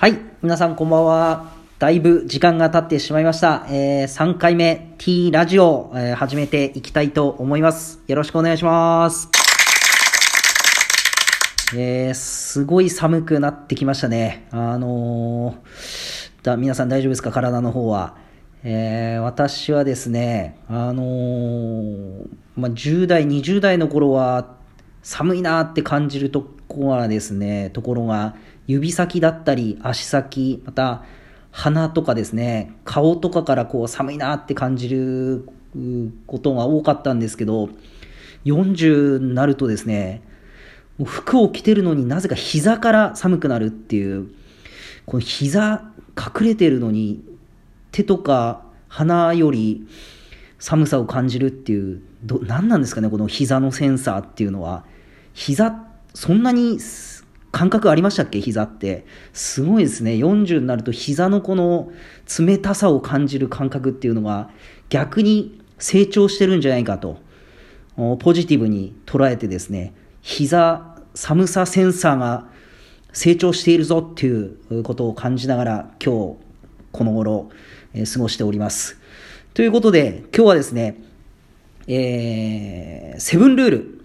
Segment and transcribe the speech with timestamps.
[0.00, 0.18] はい。
[0.40, 1.52] 皆さんこんばんは。
[1.78, 3.66] だいぶ時間が経ってしまいました。
[3.68, 8.00] えー、3回目 T ラジオ、えー始めていきたいと思います。
[8.06, 9.28] よろしくお願いします。
[11.76, 14.46] えー、すごい寒くなってきましたね。
[14.52, 17.30] あのーだ皆さん大丈夫ですか？
[17.30, 18.16] 体の方は。
[18.64, 22.26] えー私はですね、あのー
[22.56, 24.54] まあ、10代、20代の頃は
[25.02, 28.34] 寒いなって感じるとこはですね、ところが
[28.70, 31.02] 指先だったり足先、また
[31.50, 35.48] 鼻とかですね、顔とかからこう寒いなって感じる
[36.28, 37.68] ことが多かったんですけど、
[38.44, 40.22] 40になるとですね、
[41.04, 44.28] 服を着てるのになぜか膝から寒くなるっていう、
[45.04, 47.24] この膝隠れてるのに
[47.90, 49.88] 手とか鼻より
[50.60, 54.84] 寒さを感じるっていう、ど何なんですかね、この膝のセンサーっていうのは。
[55.32, 56.78] 膝、そんなに
[57.52, 58.40] 感覚ありましたっけ？
[58.40, 59.04] 膝って。
[59.32, 60.12] すごいですね。
[60.12, 61.90] 40になると膝のこの
[62.38, 64.50] 冷たさを感じる感覚っていうのが
[64.88, 67.18] 逆に成長してるんじゃないかと。
[68.20, 72.48] ポジティブに捉えてですね、膝、寒さセンサーが
[73.12, 76.38] 成長しているぞっていうことを感じながら今日
[76.92, 77.50] この頃、
[77.92, 78.96] えー過ごしております。
[79.52, 81.02] ということで今日はですね、
[81.88, 84.04] えーセブンルール。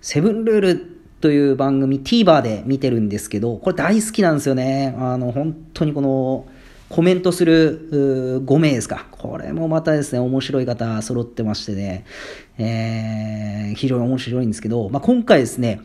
[0.00, 0.95] セブンルール
[1.26, 4.94] という番組 TVer で見てるんですけど、これ大好きなんですよね。
[4.96, 6.46] あの、本当にこの、
[6.88, 9.06] コメントする5名ですか。
[9.10, 12.04] これもまたですね、面白い方揃ってましてね、
[12.58, 15.80] えー非常に面白いんですけど、まあ、今回ですね、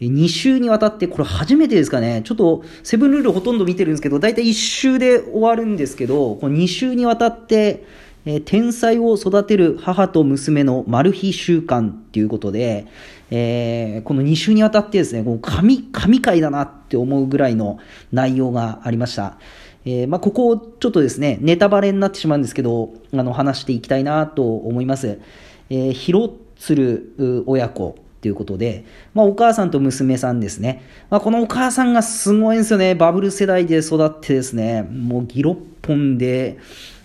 [0.00, 7.84] 2週にわたって、これ初めてですかね、ちょっとセブンルールほとんど見てるんですけど、大体1週で終わるんですけど、この2週にわたって、
[8.26, 12.86] えー天才を育てる母と娘のマル秘習慣っていうことで、
[13.30, 17.78] えーこの2週にわたってですね、こう神、神回だなって思うぐらいの
[18.12, 19.38] 内容がありました。
[19.86, 25.20] えーまあ、ここをちょっとですね、ネタバレになってしまうんですけど、あの、話していきたいなと思います。
[25.70, 30.82] えー、広鶴親子ということで、まあ、お母さんと娘さんですね。
[31.10, 32.96] まあ、このお母さんがすごいんですよね。
[32.96, 36.58] バブル世代で育ってですね、もうギロッポンで、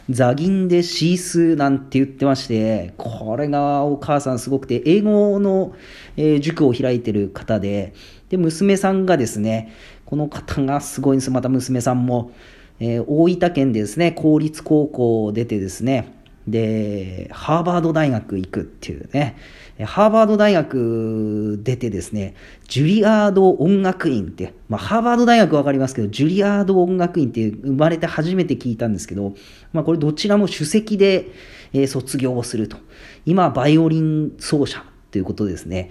[0.10, 5.76] ザギンでシースなんて言ってまして、これがお母さんすごくて、英語の、
[6.18, 7.94] え塾を開いてる方で、
[8.30, 9.72] で、娘さんがですね、
[10.06, 11.32] この方がすごいんです。
[11.32, 12.32] また娘さんも、
[12.80, 19.38] えー大分県でですね、公立高校を出てですね、で、ハーバード大学行くっていうね、
[19.86, 22.36] ハーバード大学出てですね、
[22.68, 29.34] ジュリアード音楽院って、まあ、ハーバード大学わかりますけど、ジュリアード音楽院って生まれて初めて聞いたんですけど、
[29.74, 31.30] まあ、これどちらも首席で、
[31.74, 32.78] え卒業をすると。
[33.26, 35.90] 今、バイオリン奏者ということですね。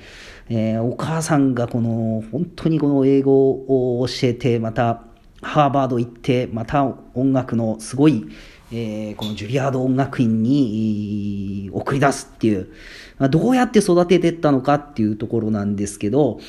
[0.51, 5.05] えーお母さんがこの、本当にこの英語を教えて、また、
[5.43, 6.85] ハーバード行って、また
[7.15, 8.27] 音楽のすごい、
[8.73, 12.73] えーこのジュリアード音楽院に送り出すっていう、
[13.19, 16.41] まあどうやって育ててったのかっていうところなんですけど、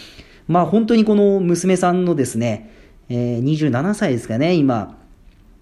[0.48, 2.72] まあ本当にこの娘さんのですね、
[3.10, 4.98] えー27歳ですかね、今、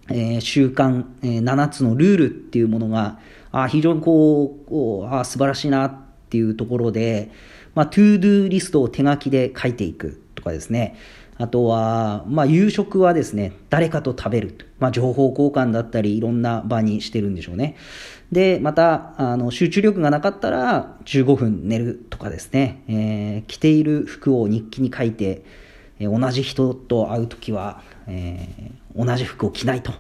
[0.10, 3.20] えー習慣、えー7つのルールっていうものが、
[3.52, 5.98] あ非常にこう、こうあ素晴らしいなっ
[6.30, 7.32] ていうところで、
[7.76, 10.96] まあ、 to do リストを手書きで書いていくとかですね。
[11.40, 14.68] あとは、まあ、夕食はですね、誰かと食べる。
[14.78, 17.78] まあ、情報交換だったり、いろんな場にしてるんでしょうね。
[18.30, 22.84] で、また、あの、集中力がなかったら、15分寝るとかですね。
[22.90, 25.44] えー着ている服を日記に書いて、
[26.00, 29.94] えー同じ人と会うときは、えー同じ服を着ないと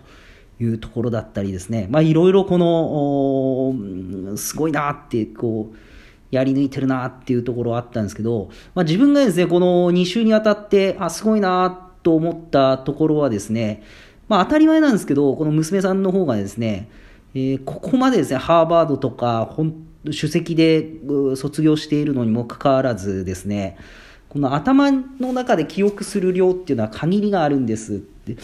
[0.59, 1.87] いうところだったりですね。
[1.89, 5.88] まあ、いろいろこの、すごいなって、こう、
[6.31, 13.83] やり抜いてるなっていうところあったんですけど、まあ、自分がですね、この2週にわたって、あ、すごいなと思ったところはですね、
[14.27, 16.89] まあ、当たり前なんですけど、この娘さんの方がですね、
[17.33, 19.73] えーここまでですね、ハーバードとか、本
[20.05, 20.87] 首席で
[21.35, 23.77] 卒業しているのにもかかわらずですね、
[24.29, 28.37] この頭の中で記憶する量っていうのは限りがあるんですって。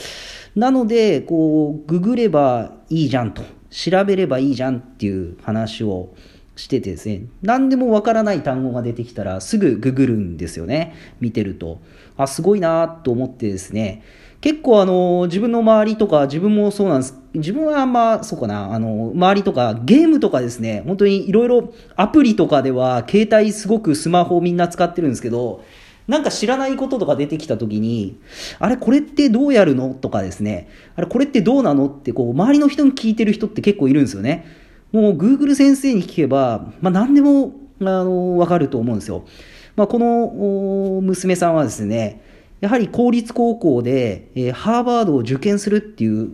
[0.56, 6.10] なので、こう、ググればいいじゃんと、調べればいいじゃんっていう話を
[6.56, 11.80] しててですね、何でもわからない単語が出てきたらすぐググるんですよね、見てると。
[12.18, 14.04] あ、すごいなと思ってですね、
[14.42, 17.19] 結構あの、自分の周りとか、自分もそうなんです。
[17.34, 25.63] 自分はあんま、そうかな、あの、周りとか、ゲームとかですね、本当にいろいろアプリとかでは、携帯すごくスマホみんな使ってるんですけど、
[26.08, 28.19] なんか知らないこととか出てきたときに、
[28.60, 29.96] あれこれってどうやるの？
[29.96, 31.88] とかですね、あれこれってどうなの？
[31.88, 34.46] ってこう、周りの人に聞いてる人って結構いるんですよね。
[34.95, 37.51] もう Google 先生に聞けば、まあ何でも、
[37.81, 39.25] あの、わかると思うんですよ。
[39.75, 42.21] まあこの娘さんはですね、
[42.62, 46.31] やはり公立高校で、えー、ハーバードを受験するっていう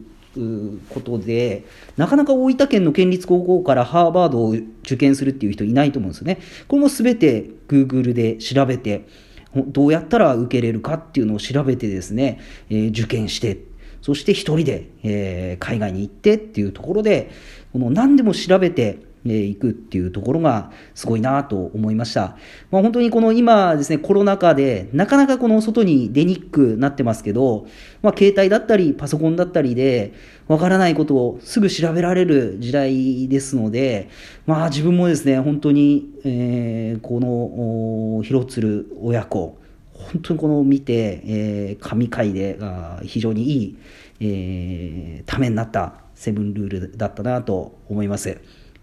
[0.89, 1.65] ことで、
[1.97, 6.37] なかなか大分県の県立高校からハーバードを受験するっていう人いないと思うんですよね。
[6.67, 9.07] これもすべて Google で調べて、
[9.55, 13.57] どうやったら受けれるかっていうのを調べてですね、えー、受験して、
[14.01, 17.31] そして一人で、えー、海外に行ってっていうところで、
[17.71, 22.37] この何でも調べて、え行くっていうところがすごいなと思いました。
[22.71, 27.67] まあ、本当にこの今ですね、コロナ禍でなかなかこの外に出にくくなってますけど、
[28.01, 30.13] まあ、携帯だったりパソコンだったりで
[30.47, 34.09] わからないことをすぐ調べられる時代ですので、
[34.47, 39.60] まあ自分もですね、本当に、えー、この広鶴親子、
[40.01, 42.59] 本当にこの見て、えー、神回で
[43.03, 43.77] 非常にいい、
[44.19, 48.39] えー、ためになったセブンルールだったなと思います。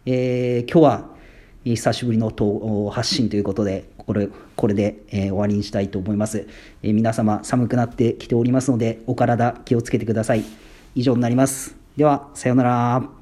[0.06, 1.10] えー、今日は
[1.64, 2.32] 久しぶりの
[2.90, 6.46] 発信ということで、これこれで、えー、終わりにしたいと思います、
[6.82, 10.44] えー、皆様寒くなってきておりますので、お体気をつけてください。
[10.94, 11.76] 以上になります。
[11.96, 13.17] では、さようなら。